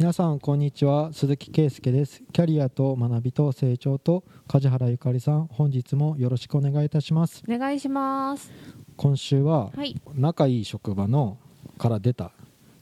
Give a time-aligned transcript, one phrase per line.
[0.00, 1.12] 皆さんこんにちは。
[1.12, 2.22] 鈴木圭介です。
[2.32, 5.46] キャリアと学びと成長と梶原ゆかりさん。
[5.48, 7.42] 本日もよろしくお願いいたします。
[7.46, 8.50] お願いします。
[8.96, 10.00] 今週ははい。
[10.14, 11.36] 仲いい職場の
[11.76, 12.32] から出た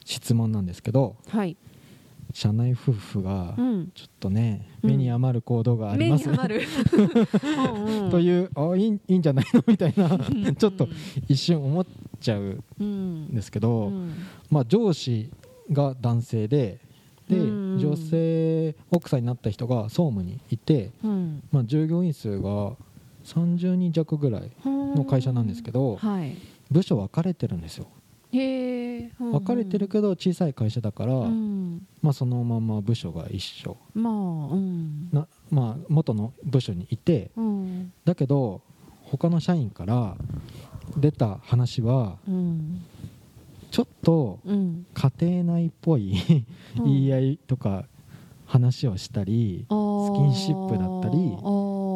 [0.05, 1.57] 質問なんですけどはい。
[2.33, 3.91] 社内夫婦がうん。
[3.93, 6.61] ちょっとね、うん目に余る行動があり目ます、に余る。
[7.75, 8.11] うんうん。
[8.11, 9.61] というあいいいいんじゃないの？
[9.67, 10.55] みたいなうん。
[10.55, 10.87] ちょっと
[11.27, 11.85] 一瞬思っ
[12.21, 14.13] ちゃうんうんですけど、うん。
[14.49, 15.29] まあ、上司
[15.69, 16.79] が男性で
[17.29, 21.43] でうん女性奥さんになった人が総務にいて、うん。
[21.51, 22.73] まあ、従業員数が
[23.23, 26.35] 30人弱ぐらいの会社なんですけどはい。
[26.71, 27.87] 部署分かれてるんですよ。
[28.31, 31.87] へえ分かれてるけど小さい会社だから、うん。
[32.01, 33.77] まあ、そのまま部署が一緒。
[33.93, 35.09] まあうん。
[35.11, 37.93] な、まあ、元の部署にいてうん。
[38.05, 38.61] だけど
[39.03, 40.15] 他の社員から
[40.97, 42.83] 出た話はうん。
[43.71, 44.28] ちょっと
[45.19, 47.85] 庭内っぽい言い合いとか
[48.45, 51.37] 話をしたりススキンシップだったり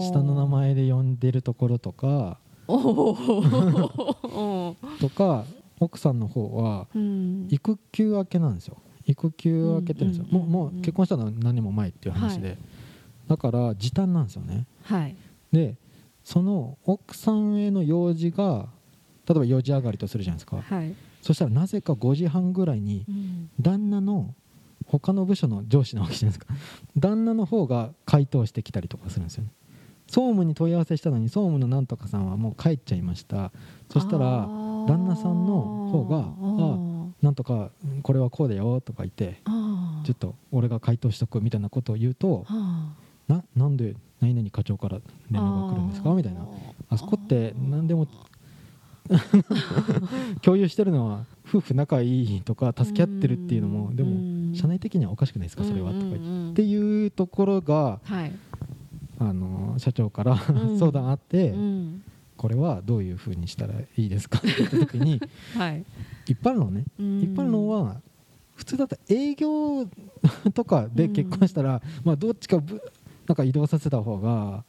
[0.05, 2.37] 下の名前で呼んでるところとか
[4.99, 5.45] とか
[5.79, 7.47] 奥さんの方はうん。
[7.49, 8.77] 育休明けなんですよ。
[9.05, 12.55] 育休明けてるんですよ、もうもう結婚したのは何年も前っていう話で、は
[13.27, 14.65] だから時短なんですよね。
[14.83, 15.15] はい。
[15.51, 15.75] で
[16.23, 18.69] その奥さんへの用事が
[19.27, 20.61] 例えば4時上がりとするじゃないですか。
[20.61, 23.49] はいそしたらなぜか5時半ぐらいにうん。
[23.59, 24.35] 旦那の
[24.85, 26.53] 他の部署の上司なわけじゃないですか。
[26.97, 29.49] 旦那の方が回答してきたりとかするんですよね。
[30.07, 33.51] 総務に問い合わせしたのに総務のなんとかさんはもう帰っちゃいました。
[33.89, 34.45] そしたら
[34.87, 42.93] 旦那さんの方があなんとかうんこれはこうだよとか言ってあちょっと俺が回答しとくみたいなことを言うとあ
[43.29, 44.99] ななんで何々課長から
[45.31, 46.09] 連絡が来るんですか？
[46.13, 46.45] みたいな。
[46.89, 48.07] あそこって何でも
[50.41, 56.63] 共有してるのは夫婦仲いいとか助け合ってるっていうのもでも社内的にはおかしくないですかそれはとか言って。
[56.63, 58.31] いうところがはい。
[59.19, 60.77] あの社長からうん。
[60.79, 62.03] 相談あってうん。
[62.37, 65.21] これはどういうふうにしたらいいですかって言った時に
[65.55, 65.85] はい。
[66.27, 66.85] 一般論ね。
[66.97, 68.01] 一一般論は
[68.55, 69.87] 普通だったら営業
[70.53, 72.81] とかで結婚したら、まあ、どっちかぶ
[73.27, 74.63] なんか移動させた方が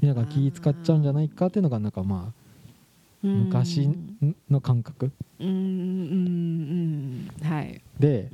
[0.00, 2.45] みんなが気使っちゃうんじゃないかっていうのがなんかまあ
[3.26, 3.88] 昔
[4.48, 5.12] の感覚。
[7.98, 8.28] で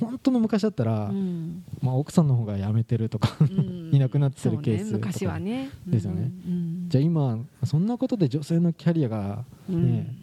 [0.00, 1.64] 本当の昔だったら、うん。
[1.80, 3.36] まあ、奥さんの方が辞めてるとか
[3.92, 5.06] いなくなってるケースとか。
[5.06, 5.70] 昔はね。
[5.86, 6.32] ですよね。
[6.46, 9.92] うんじゃあ今そんなことで女性のキャリアがうん。
[9.92, 10.16] ね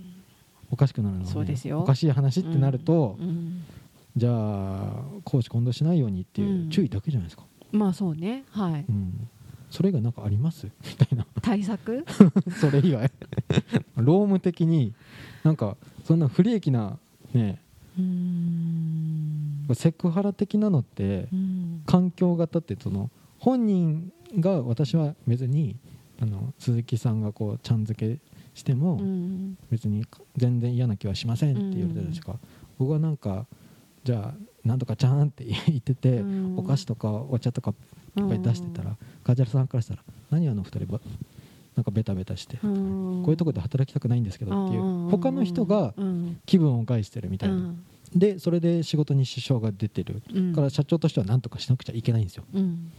[0.71, 1.79] おかしくなるのは、ね、そうですよ。
[1.79, 3.61] おかしい話ってなると、うん
[4.17, 6.69] じゃあ公私混同しないようにっていううん。
[6.69, 8.43] 注意だけじゃないですか、まあそうね。
[8.49, 8.85] はい。
[8.87, 9.29] うん
[9.69, 10.65] それ以外なんかあります？
[10.65, 11.25] みたいな。
[11.41, 12.05] 対策？
[12.59, 13.11] それ以外。
[13.95, 14.93] 労務的に
[15.43, 16.97] なんかそんな不利益な
[17.33, 17.61] ね
[17.97, 19.67] うん。
[19.73, 21.83] セクハラ的なのってうん。
[21.85, 25.75] 環境型ってその本人が私は別に
[26.21, 28.19] あの鈴木さんがこうちゃん付け
[28.53, 29.57] してもうん。
[29.69, 30.03] 別に
[30.35, 32.37] 全然嫌な気はしませんって言われてるじゃないですか、
[32.77, 33.45] 僕はなんか
[34.03, 36.57] じゃあなんとかちゃんって言ってて、うん。
[36.57, 37.73] お菓子とかお茶とか
[38.17, 40.99] いっぱい出してたら、梶原さんからしたら何あの二人ば
[41.75, 45.09] なんかベタベタして、うんこういうとこで働きたくないんですけどっていう、うん。
[45.09, 46.39] 他の人がうん。
[46.45, 47.83] 気分を害してるみたいな、うん。
[48.15, 50.21] でそれで仕事に支障が出てる。
[50.33, 50.53] うん。
[50.53, 52.91] から社長としては何とかしなくちゃいけないんですようん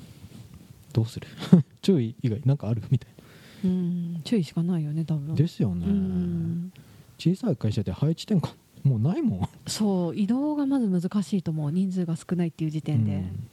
[0.92, 1.28] どうする
[1.82, 2.82] 注意以外なんかある？
[2.90, 3.10] みたい
[3.64, 4.20] うん。
[4.24, 5.28] 注意しかないよね多分。
[5.28, 6.72] なですよね、うん。
[7.18, 9.48] 小さい会社で配置転換もうないもん。
[9.66, 11.70] そう移動がまず難しいと思う。
[11.72, 13.14] 人数が少ないっていう時点で。
[13.14, 13.48] うん。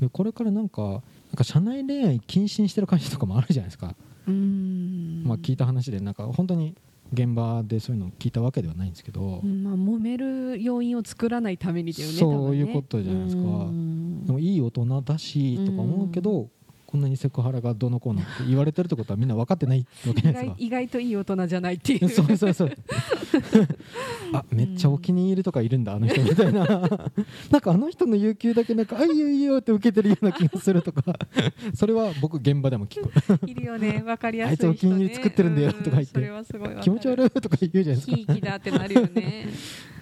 [0.00, 1.00] でこれからなんかなん
[1.36, 3.94] か社内恋愛禁止にしてる会社とかもあるじゃないですか、
[4.26, 5.22] うん。
[5.24, 6.74] まあ、聞いた話でなんか本当に
[7.12, 12.16] 現場でそういうのを聞いたわけではないんですけど、うんまあ揉める要因を作らないためにだよね。
[12.16, 13.42] そういうことじゃないですか。
[13.42, 14.24] うん。
[14.26, 16.48] でもいい大人だしとか思うけど、
[16.90, 20.54] こんなにセクハラがどうのこうのって言われてるってことはみんな分かってないわけじゃ意ないですか。
[20.56, 22.08] 外意外といい大人じゃないっていう。
[22.10, 22.72] そうそうそう
[24.34, 26.66] あめっちゃお気に入りとかいるんだあの人みたいな。
[27.50, 31.02] なんかあの人の有給だけなんかあいいよいいよって受けてるような気がするとか。
[31.74, 33.46] それは僕現場でも聞く。
[33.48, 34.02] いるよね。
[34.04, 36.82] わかりやすい人、ね、あいつお気に入り作ってるんだよとか言って。
[36.82, 38.16] 気持ち悪いとか言うじゃないですか。
[38.16, 39.48] ひいきだってなるよね。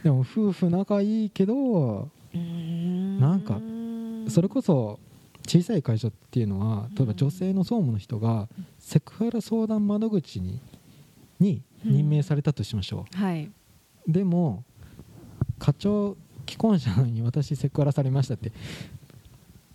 [0.02, 3.60] でも夫婦仲いいけどなんか
[4.30, 5.00] それこそ
[5.48, 8.48] 小さい会社っていうのは例えば女性の総務の人が
[8.78, 10.60] セクハラ相談窓口に
[11.40, 13.50] に任命されたとしましょう、はい。
[14.06, 14.64] でも
[15.58, 16.16] 課長
[16.46, 18.52] 既婚者なのに私セクハラされましたって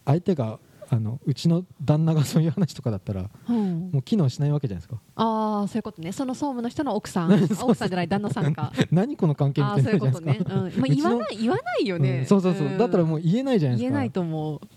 [0.05, 0.59] 相手が
[0.89, 3.89] あのうちの旦那がそういう話とかだったらうん。
[3.91, 5.01] もう機能しないわけじゃないですか。
[5.15, 6.11] ああそういうことね。
[6.11, 7.33] その総務の人の奥さん。
[7.61, 8.71] 奥さんじゃない旦那さんか。
[8.91, 10.81] 何この関係みあたいなるじゃないですか、ことね、うん。
[10.81, 12.25] まあ、言わない言わないよね、うん。
[12.25, 13.89] そうそうそう、だったらもう言えないじゃないですか。
[13.89, 14.61] 言えないと思う。
[14.61, 14.69] うん、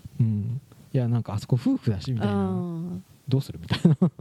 [0.93, 3.03] いやなんかあそこ夫婦だしみたいな、うん。
[3.27, 3.97] どうするみたいな、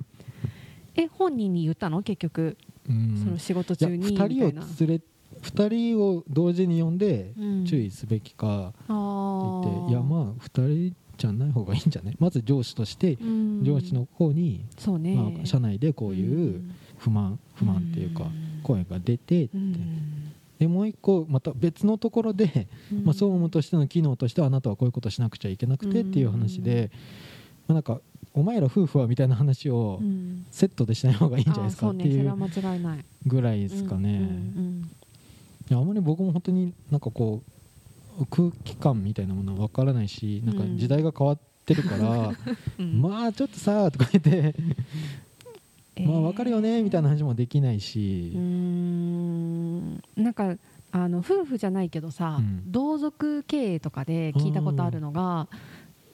[0.96, 2.02] え本人に言ったの？
[2.02, 2.56] 結局、
[2.88, 4.50] うん、その仕事中にみ2人を
[4.86, 5.00] 連れ
[5.42, 7.64] 2人を同時に呼んでうん。
[7.64, 13.64] 注意すべきかあって言ーって、いやまあ2人じゃない方がいいんじゃないまず上司としてうん。
[13.64, 16.62] 上司の方に、そうね、まあ、社内でこういう
[16.98, 18.30] 不満不満っていうか
[18.62, 23.04] 声が出てって、うんでもう一個また別のところで、うん。
[23.04, 26.90] まあ、総務としての機能としてはあなたはこういうことしなくちゃいけなくてっていう話で、
[27.68, 28.00] まあ、なんか
[28.32, 30.46] お前ら夫婦はみたいな話をうん。
[30.50, 32.34] セットでしない方がいいんじゃないですかあっていう
[33.26, 34.28] ぐらいですかね。
[35.70, 37.42] あまり僕も本当になんかこ
[38.18, 42.32] う空気感みたいなものは分からないしなんか時代が変わってるから、
[42.78, 43.02] うん。
[43.02, 44.54] まあちょっとさとか言って、
[45.96, 46.08] えー。
[46.08, 48.32] まあ分かるよねみたいな話もできないし
[50.16, 50.56] なんか
[50.92, 52.62] あの夫婦じゃないけどさ、うん。
[52.66, 55.48] 同族経営とかで聞いたことあるのが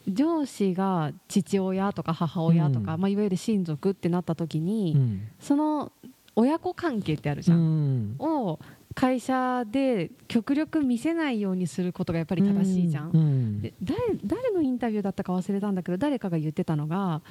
[0.09, 3.01] 上司が父親とか母親とか、うん。
[3.01, 5.29] まあ、いわゆる親族ってなった時に、うん。
[5.39, 5.93] その
[6.35, 8.17] 親子関係ってあるじゃん、うん。
[8.19, 8.59] を
[8.95, 13.63] 会社で極力見せないようにすることがやっぱり正しいじゃん。
[13.63, 17.23] で誰誰のインタビューだったか忘れたんだけど誰かが言ってたのが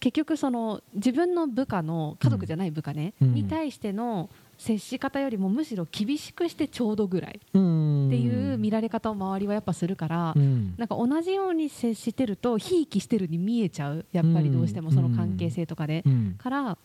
[0.00, 3.34] 結局その自分の部下の家族じゃない部下ね、うん。
[3.34, 8.06] に対しての接し方よりもむしろ厳しくしてちょうどぐらいうん。
[8.08, 10.74] っていう見られ方を周りはやっぱするから、うん。
[10.76, 16.34] なんか同じように接してるとひいきしてるに見えちゃうやっぱりどうしてもその関係性とかで、うん。
[16.38, 16.78] から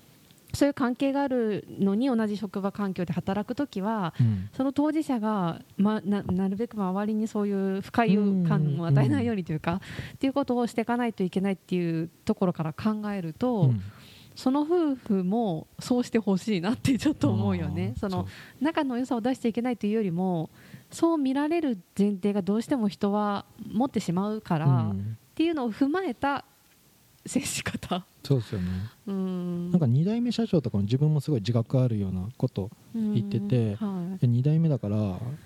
[0.53, 4.49] そういう関係があるのに同じ職場環境で働く時はうん。
[4.53, 9.81] その当事者が、ま、ななるべく周りにそういう不快感を与えないようにというか、
[10.13, 13.81] っていうことをしていかないといけないっていうところから考えると、うん。
[14.35, 17.93] その夫婦もそうしてほしいなってちょっと思うよね。
[17.97, 18.27] その
[18.59, 20.49] 仲の良さを出していけないというよりも
[20.89, 25.17] そう見られる前提がどうしても人は持ってしまうから、っうん。
[25.35, 26.45] ていうのを踏まえた
[27.25, 28.05] 接し方。
[28.23, 28.67] そうですよね。
[29.07, 29.71] うん。
[29.71, 34.09] なんか2代目社長とかも自分もすごい自覚あるようなこと言っててうん。
[34.09, 34.19] はい。
[34.19, 34.97] で2代目だから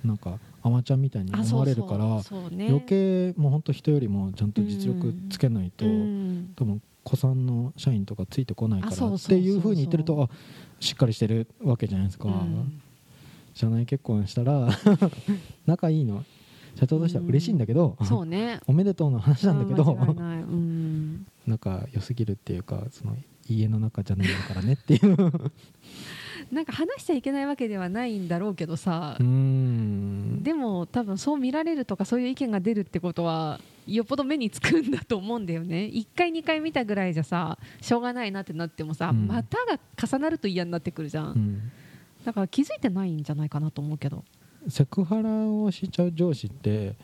[0.03, 6.53] なんかアマちゃんみたいにあ思われるから余計もう本当人よりもちゃんと実力つけないと、うん。
[6.56, 10.29] 多分子さんの社員とかついてこないかあらっていうふうに言ってるとあ
[10.79, 12.81] しっかりしてるわけじゃないですか、うん。
[13.53, 14.69] 社内結婚したら
[15.65, 16.24] 仲いいの。
[16.77, 18.59] 社長としては嬉しいんだけど、そうね。
[18.68, 23.15] おめでとうの話なんだけど、うん仲良すぎるっていうかその
[23.49, 25.17] 家の中じゃないからねっていう。
[26.51, 29.17] なんか話しちゃいけないわけではないんだろうけどさ。
[29.19, 35.89] でも多分そう見られるとかそういう意見が出るってことはよっぽど目につくんだと思うんだよね。
[35.94, 39.27] 1回2回見たぐらいじゃさしょうがないなってなってもさ、うん。
[39.27, 41.71] またが重なると嫌になってくるじゃん、うん。
[42.23, 44.23] だから気づいてないんじゃないかなと思うけど。
[44.69, 46.95] セクハラをしちゃう上司って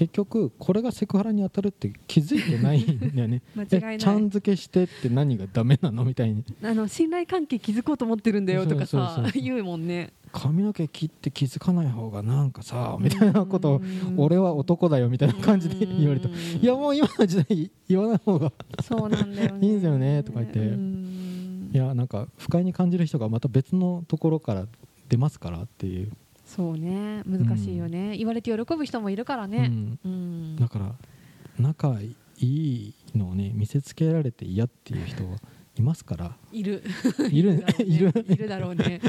[0.00, 3.42] 結局これがセクハラに当たるって気づいてないんだよね。
[3.54, 3.94] 間違いない。
[3.96, 6.42] えちゃん付けしてって何がダメなのみたいに。
[6.62, 10.14] あの信頼関係築こうと思ってるんだよとかさ言うもんね。
[10.32, 14.14] 髪の毛切って気づかない方がなんかさみたいなことをうん。
[14.16, 16.34] 俺は男だよみたいな感じで言われてうん。
[16.34, 19.66] いやもう今の時代言わない方がそうなんだよね。
[19.66, 20.60] いいんですよねとか言って。
[20.60, 21.70] うん。
[21.74, 24.66] いやなんか不快に感じる人がまた別のところから
[25.10, 26.12] 出ますからっていう、
[26.50, 27.22] そうね。
[27.26, 29.70] 難しいよね、言われて喜ぶ人もいるからね。
[29.70, 29.98] うん。
[30.04, 30.56] うん。
[30.56, 30.94] だから
[31.60, 35.22] 仲いいのをね見せつけられて嫌っていう人
[35.76, 36.36] いますから。
[36.50, 36.82] いる。
[37.30, 37.64] いる。
[37.78, 38.48] いる いる。
[38.48, 39.00] だろうね。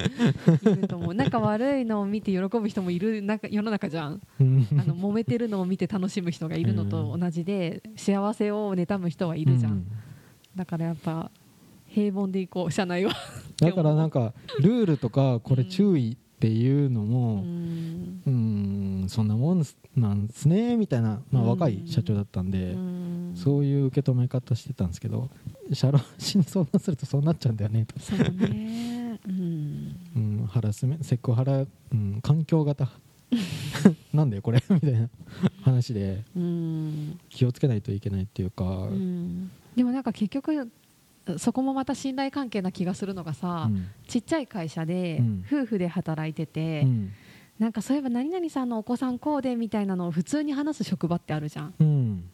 [0.61, 1.13] いると思う。
[1.15, 4.21] 仲悪いのを見て喜ぶ人もいる中世の中じゃん。
[4.39, 4.67] うん。
[4.73, 9.87] あの揉めてるのを見て楽しむ人がいるのと同じで幸せを妬む人はいるじゃん、うん。
[10.55, 11.31] だからやっぱ
[11.87, 12.71] 平凡でいこう。
[12.71, 13.13] 社内は。
[13.59, 18.21] だからなんかルールとかこれ注意っていうのうもん。
[18.25, 19.63] うんそんなもん
[19.95, 21.49] なんすねみたいな、まあ、うん。
[21.49, 23.33] 若い社長だったんで、うん。
[23.35, 25.29] そういう受け止め方してたんですけど
[25.71, 27.85] 社労士に相談するとそうなっちゃうんだよね。
[27.85, 29.19] と、そうね。
[29.27, 29.95] うん。
[30.15, 32.89] うん、ハラスメセクハラ、うん、環境型。
[34.11, 35.09] なんだよこれみたいな
[35.61, 37.19] 話でうん。
[37.29, 39.51] 気をつけないといけないっていうか、うん。
[39.75, 40.71] でもなんか結局
[41.37, 43.87] そこもまた信頼関係な気がするのがさ、うん。
[44.07, 45.45] ちっちゃい会社でうん。
[45.45, 47.11] 夫婦で働いてて、うん。
[47.59, 51.73] なんかそういえば何々さんのお子さんこうでみたいなのを普通に話す職場ってあるじゃん。
[51.79, 52.29] うん。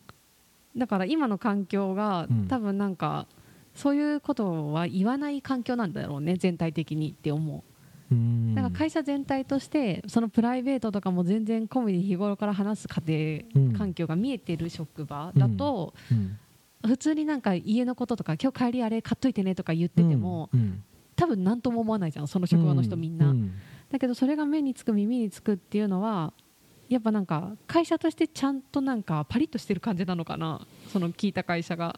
[0.76, 2.48] だから今の環境が、うん。
[2.48, 3.28] 多分なんか
[3.76, 7.64] そういうことは言わない環境なんだろうね全体的にって思
[8.12, 8.16] う。
[8.16, 8.56] ん。
[8.56, 16.40] なんか会社全体としてそのプライベートとかも全然込みで日頃から話す家庭環境が見えてる職場だと、うん
[16.88, 20.84] 普通になんか家のこととか今日帰りあれ買っといてねとか言ってても、うん
[21.18, 23.52] 多分何とも思わないじゃんその職場の人みんな、うん
[23.92, 26.34] だけどそれが目につく耳につくっていうのは
[26.90, 31.98] やっぱなんか会社としてちゃんとなんかパリッとしてる感じなのかなその聞いた会社が。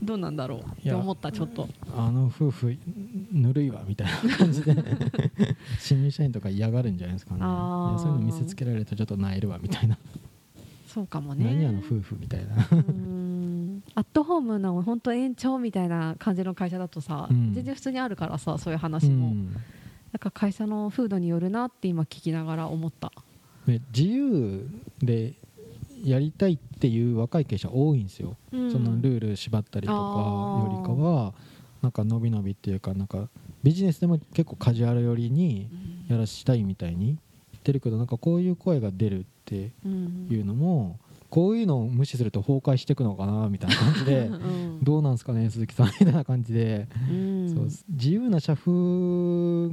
[0.00, 1.68] どうなんだろうって思ったちょっと。
[1.96, 2.76] あの夫婦
[3.32, 4.76] ぬるいわみたいな感じで。
[5.80, 7.40] 新入社員とか嫌がるんじゃないですかね。
[7.40, 9.98] そういうの見せつけられるとちょっと萎えるわみたいな、
[10.86, 11.46] そうかもね。
[11.46, 12.54] 何あの夫婦みたいな
[13.98, 17.52] アットホームの本当延長みたいな感じの会社だとさ、うん。
[17.52, 19.52] 全然普通にあるからさそういう話も、うん。
[19.52, 19.60] なん
[20.20, 23.10] か会社の風土によるなって今聞きながら思った。
[23.66, 24.70] で自由
[25.02, 25.34] で
[26.04, 28.70] やりたいっていう若い経営者多いんですよ、うん。
[28.70, 31.34] そのルール縛ったりとかよりかは
[31.82, 33.28] なんか伸び伸びっていうかなんか
[33.64, 35.68] ビジネスでも結構カジュアル寄りに
[36.08, 37.16] やらしたいみたいに言
[37.58, 40.28] ってるけどなんかこういう声が出るってうん。
[40.30, 44.78] いうのもこういうのを無視すると崩壊していくのかなみたいな感じで うん。
[44.82, 47.48] どうなんすかね鈴木さんみたいな感じで、うん。
[47.54, 48.70] そう自由な社風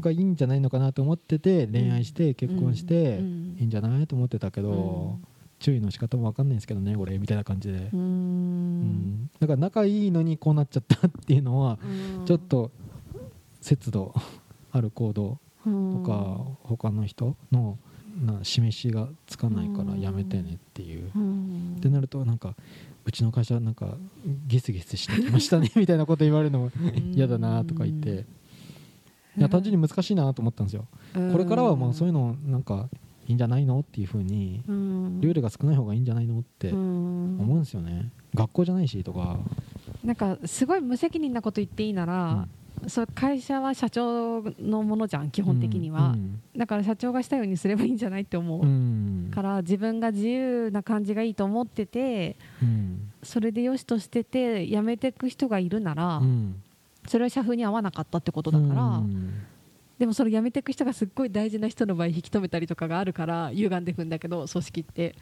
[0.01, 3.55] がいいんじゃないのかなと思ってて恋愛して結婚してうん。
[3.59, 5.27] いいんじゃないと思ってたけど、うん。
[5.59, 8.89] 注意の仕方も分かんないんですけどね俺みたいな感じで、ううん。
[9.23, 11.79] んだから仲いいのにこうなっちゃったっていうのは
[12.19, 12.25] うん。
[12.25, 12.71] ちょっと
[13.61, 14.13] 節度
[14.71, 17.79] ある行動ととか他の人の
[18.15, 21.11] な示しがつかないからやめてねっていう。
[21.15, 21.75] うん。
[21.77, 22.55] ってなるとなんか
[23.05, 23.97] うちの会社なんか
[24.47, 26.71] ギスギスしてきましたね みたいなこと言われるのも
[27.13, 28.25] 嫌だなとか言って。
[29.37, 30.87] いや単純に難しいなと思ったんですよ。
[31.13, 32.89] これからはもうそういうのなんか
[33.27, 35.21] いいんじゃないのっていう風にうん。
[35.21, 37.39] ルールが少ない方がいいんじゃないのってうん。
[37.39, 38.11] 思うんですよね。
[38.33, 39.39] 学校じゃないしとか。
[40.03, 42.47] なんかすごい無責任なこと言っていいなら、
[42.87, 49.29] そう会社は社長のものじゃん基本的には、うんだから社長がしたようにすればいいんじゃないって思う、うん。
[49.33, 53.11] から自分が自由な感じがいいと思っててうん。
[53.23, 56.61] それでよしとしてて辞めていく人がいるなら、うん。
[57.07, 59.33] それは社風に合わなかったってことだから、うん。
[59.99, 65.15] でもそれ辞めていく人がすっごい大事な人の場合引き止めたりとかがあるから歪んでいくんだけど組織って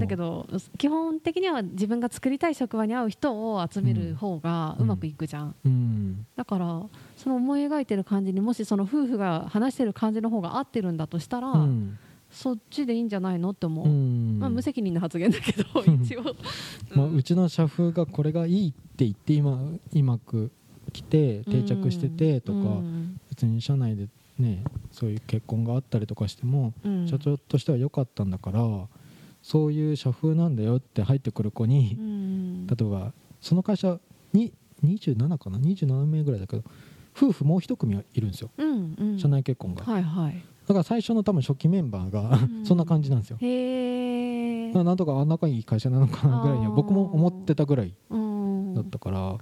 [0.00, 0.46] だけど
[0.78, 6.26] 基本的には自分が作りたい職場に合う人を集める方がうまくいくじゃん、うん。
[6.36, 6.82] だから
[7.16, 11.98] その思い描いてる感じにもしその夫婦が話してる感じの方が合ってるんだとしたら、うん。
[12.30, 14.38] そっちでいいんじゃないのって思う、うん。
[14.40, 16.22] まあ、無責任な発言だけどうん 一応、
[16.94, 20.50] まあ、うちの社風がこれがいいって言って今うまく
[20.92, 23.20] 来て定着しててとか、うん。
[23.30, 24.08] 別に社内で
[24.38, 27.06] ねそういう結婚があったりとかしても、うん。
[27.06, 28.88] 社長としては良かったんだから
[29.44, 32.66] そういう社風なんだよって入ってくる子にう、ん。
[32.66, 34.00] 例えばその会社
[34.32, 36.62] に27かな？27名ぐらいだけど
[37.14, 38.50] 夫婦もう一組はいるんですよ。
[38.56, 39.18] うんうん。
[39.18, 40.42] 社内結婚が、だはいはい。
[40.66, 42.64] から最初の多分初期メンバーがうん。
[42.64, 48.74] そんな感じなんですよ、へえだからなんとかあ仲いい会社なのかなぐらいには僕も思ってたぐらいうん。
[48.74, 49.36] だったから、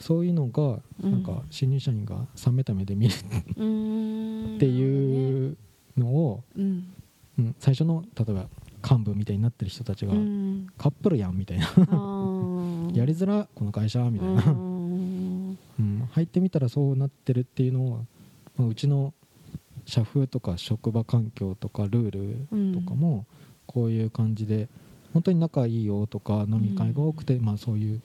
[0.00, 3.14] そういうのがなんか新入社員が冷めた目で見る
[3.56, 4.56] うん。
[4.56, 5.56] っていう
[5.96, 6.92] のを、うん。
[7.38, 8.48] うん、最初の例えば
[8.88, 10.66] 幹部みたいになってる人たちが、うん。
[10.78, 11.66] カップルやんみたいな。
[12.94, 15.58] やりづらこの会社みたいな、うん。
[15.78, 18.06] うん、入ってみたらそうなってるっていうのを、
[18.56, 19.12] まあうちの
[19.84, 23.26] 社風とか職場環境とかルールとかも
[23.66, 24.68] こういう感じで
[25.14, 28.02] 本当に仲いいよとか飲み会が多くて、まあ、そういう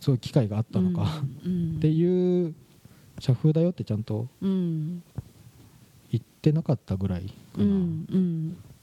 [0.00, 1.76] そういう機会があったのか、うん。
[1.76, 2.54] っていう
[3.18, 5.02] 社風だよってちゃんとうん。
[6.10, 7.64] 言ってなかったぐらいかな。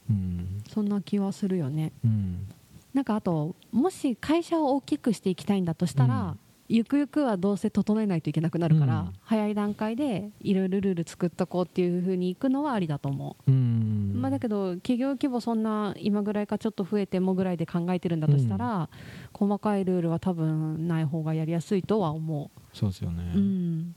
[0.10, 0.64] うん。
[0.70, 1.92] そんな気はするよね。
[2.04, 2.48] うん。
[2.94, 6.40] なんかあともし会社を大きくしていきたいんだとしたら、うん。
[6.68, 9.14] ゆくゆくはどうせ整えないといけなくなるから、うん。
[9.22, 14.14] 早い段階でいろいろルール作っとこうっていうふうにいくのはありだと思う、うん。
[14.16, 18.90] まあ、だけど企業規模そんな今ぐらいかちょっと増えてもぐらいで考えてるんだとしたら、
[19.32, 23.32] 細かいルールは多分ない方がやりやすいとは思そうですよね、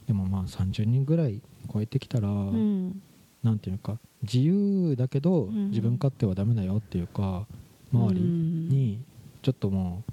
[0.07, 1.41] でもまあ30人ぐらい
[1.73, 3.01] 超えてきたら、うん。
[3.43, 5.71] なんていうか自由だけどうん。
[5.71, 7.47] 自分勝手はダメだよっていうか
[7.93, 9.01] 周りに
[9.43, 10.13] ちょっともう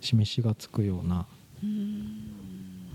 [0.00, 1.26] 示しがつくような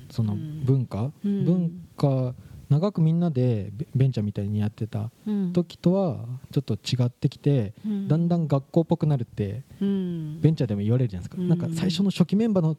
[0.10, 1.46] その文化、うん。
[1.46, 2.34] 文化
[2.70, 5.54] 長くみんなでベベンチャーみたいにやってたうん。
[5.54, 8.08] 時とはちょっと違ってきて、うん。
[8.08, 10.40] だんだん学校っぽくなるってうん。
[10.42, 11.50] ベンチャーでも言われるじゃないですか、うん。
[11.50, 12.78] なんか最初の初期メンバーの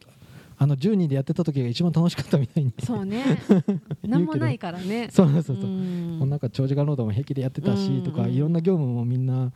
[0.62, 2.75] あの10人でやってた時が一番楽しかったみたいに。
[2.85, 3.25] そうね。
[4.07, 5.09] 何もないからね。
[5.11, 5.57] そうそうそう。
[5.57, 6.19] そう、ん。
[6.19, 8.31] もうなんか長時間労働も平気でやってたし、うんとかうん。
[8.31, 9.52] いろんな業務もみんな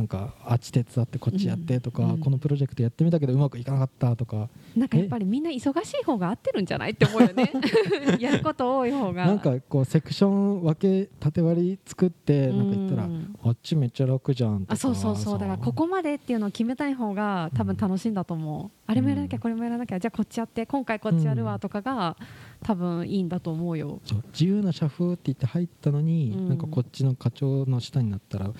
[0.00, 4.48] なんかあっち手伝ってこっちやってとか、うんこのプロジェクトやってみたけどうまくいかなかったとか。
[4.74, 7.52] なんかやっぱりみんな忙しい方が合ってるんじゃないって思うよね。
[8.18, 9.26] やること多い方が。
[9.26, 13.36] なんかこうセクション分け縦割り作ってなんか言ったら、うん。
[13.44, 15.38] あっちめっちゃ楽じゃんとかあそうそうそう。
[15.38, 22.16] だからここまでっていうのを決めたい方が多分楽しいんだと思う、あれもやらなきゃこれもやらなきゃじゃあこっちやって今回こっちやるわとかが
[22.62, 24.00] 多分いいんだと思うよ。
[24.04, 26.48] そう自由な社風って言って入ったのに、うん。
[26.48, 28.50] なんかこっちの課長の下になったら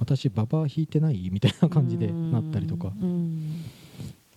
[0.00, 1.28] 私ババア引いてない？
[1.30, 2.92] みたいな感じでなったりとか。
[3.00, 3.62] うん。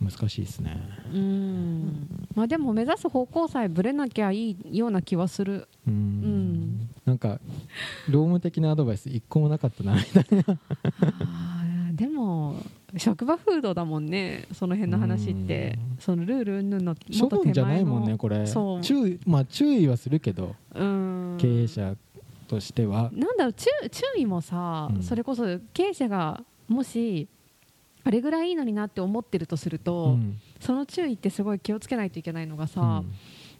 [0.01, 0.77] 難しいですね。
[1.13, 2.27] うん。
[2.35, 5.69] まあでも目指す方向さえぶれなきゃいいような気はする。
[5.87, 5.93] うん。
[5.93, 6.89] ん。
[7.05, 7.39] なんか
[8.09, 10.59] 労務的なアドバイス一個もなかったなみたいな。
[11.93, 12.55] でも
[12.97, 14.45] 職場風土だもんね。
[14.51, 15.79] その辺の話って。
[15.91, 15.97] うん。
[15.99, 18.45] そのルール云々の処分じゃないもんねこれ。
[18.81, 20.55] 注意まあ注意はするけど。
[20.75, 21.37] うん。
[21.39, 21.95] 経営者
[22.53, 23.09] としては。
[23.13, 25.03] なんだろう注注意もさ、うん。
[25.03, 25.43] それこそ
[25.73, 27.27] 経営者がもし
[28.03, 30.37] あれぐらいいいのになって思ってるとすると、うん。
[30.59, 33.13] その注意ってすごい気をつけないといけないのがさ、うん。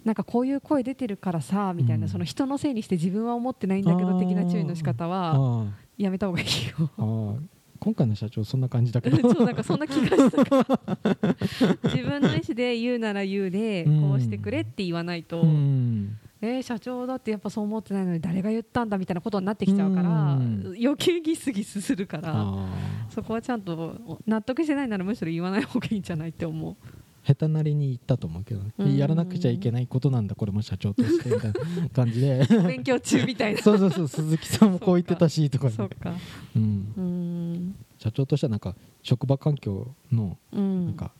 [0.06, 2.10] なんかこういう声出てるからさみたいな、うん。
[2.10, 5.66] その人のせいにして自分は思ってないんだけど的な注意の仕方はあ
[5.98, 6.48] やめた方がいい
[6.80, 7.40] よ。
[7.80, 9.18] 今回の社長そんな感じだけど。
[9.34, 10.46] そうなんかそんな気がした。
[10.46, 14.02] から自分の意思で言うなら言うでうん。
[14.10, 20.76] こうしてくれって言わないと、うんえー社長だってやっぱそう思ってないのに誰が言ったんだみたいなことになってきちゃうからうん。
[20.78, 22.68] 余計ギスギスするからあ
[23.10, 26.76] そこはちゃんと納得してないならむしろ言わない方がいいんじゃないって思う。
[26.84, 32.46] あ下手なりに言ったと思うけどやらなくちゃいけないことなんだこれも社長としてみたいな感じで。
[32.68, 33.62] 勉強中みたいな。
[33.62, 36.14] そうそうそう鈴木さんもこう言ってたしとかそうか。
[36.54, 36.94] うん。
[36.98, 37.76] うん。
[37.98, 40.86] 社長としてはなんか職場環境のうん。
[40.88, 41.14] なんか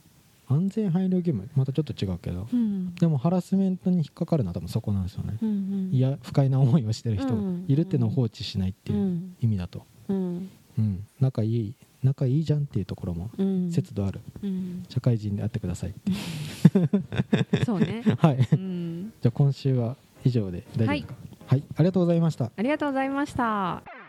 [0.48, 1.50] 安全配慮義務。
[1.56, 2.48] またちょっと違うけど。
[2.52, 2.94] うん。
[2.96, 5.38] でもハラスメントに引っかかるのは多分そこなんですよね。
[5.42, 5.90] うんうん。
[5.94, 9.36] いや不快な思いをしてる人うんいるってのを放置しないってういうん。
[9.42, 10.50] 意味だと、うん。
[10.78, 13.72] うん、仲いい仲いいじゃんっていうところもうん。
[13.72, 14.20] 節度ある。
[14.42, 14.84] うん。
[14.90, 16.12] 社会人であってくださいって。
[17.66, 18.04] そうね。
[18.20, 18.38] はい。
[18.44, 19.14] じうん。
[19.24, 19.96] ゃあ今週は
[20.26, 22.52] 以上で大丈夫ですかはい、ありがとうございました。
[22.56, 24.03] ありがとうございました。